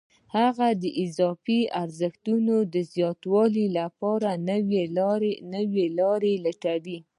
هغه 0.37 0.67
د 0.81 0.83
اضافي 1.03 1.61
ارزښت 1.83 2.25
د 2.73 2.75
زیاتولو 2.93 3.63
لپاره 3.77 4.29
نورې 5.53 5.73
لارې 5.99 6.33
لټوي 6.45 6.97